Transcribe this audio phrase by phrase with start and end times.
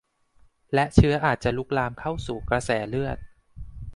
[0.73, 3.17] และเชื้ออาจจะลุกลามเข้าสู่กระแสเลือด